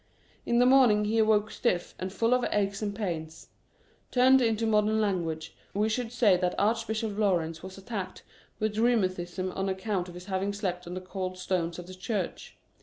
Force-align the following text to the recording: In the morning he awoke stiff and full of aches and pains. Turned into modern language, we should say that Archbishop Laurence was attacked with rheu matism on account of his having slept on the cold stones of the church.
In 0.47 0.57
the 0.57 0.65
morning 0.65 1.05
he 1.05 1.19
awoke 1.19 1.51
stiff 1.51 1.93
and 1.99 2.11
full 2.11 2.33
of 2.33 2.43
aches 2.51 2.81
and 2.81 2.95
pains. 2.95 3.49
Turned 4.09 4.41
into 4.41 4.65
modern 4.65 4.99
language, 4.99 5.55
we 5.75 5.89
should 5.89 6.11
say 6.11 6.35
that 6.37 6.55
Archbishop 6.57 7.15
Laurence 7.19 7.61
was 7.61 7.77
attacked 7.77 8.23
with 8.57 8.77
rheu 8.77 8.97
matism 8.99 9.55
on 9.55 9.69
account 9.69 10.07
of 10.09 10.15
his 10.15 10.25
having 10.25 10.53
slept 10.53 10.87
on 10.87 10.95
the 10.95 11.01
cold 11.01 11.37
stones 11.37 11.77
of 11.77 11.85
the 11.85 11.93
church. 11.93 12.57